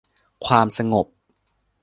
[0.45, 1.05] ความสงบ